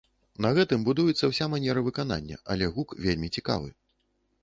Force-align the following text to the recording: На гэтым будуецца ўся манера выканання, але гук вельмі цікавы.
На 0.45 0.49
гэтым 0.57 0.85
будуецца 0.87 1.29
ўся 1.33 1.45
манера 1.55 1.85
выканання, 1.89 2.41
але 2.55 2.73
гук 2.79 2.99
вельмі 3.07 3.35
цікавы. 3.39 3.69